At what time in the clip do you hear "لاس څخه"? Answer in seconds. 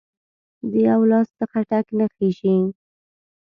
1.11-1.59